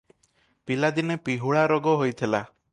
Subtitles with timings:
[0.71, 2.45] ପିଲାଦିନେ ପିହୁଳା ରୋଗ ହୋଇଥିଲା।